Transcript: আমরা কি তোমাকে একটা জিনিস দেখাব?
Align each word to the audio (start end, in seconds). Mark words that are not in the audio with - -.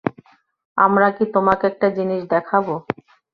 আমরা 0.77 1.07
কি 1.15 1.23
তোমাকে 1.35 1.63
একটা 1.71 1.87
জিনিস 1.97 2.21
দেখাব? 2.33 2.65